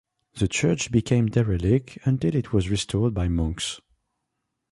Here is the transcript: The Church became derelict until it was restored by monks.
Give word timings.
The 0.33 0.47
Church 0.47 0.89
became 0.91 1.27
derelict 1.27 1.99
until 2.05 2.33
it 2.35 2.51
was 2.51 2.71
restored 2.71 3.13
by 3.13 3.27
monks. 3.27 3.79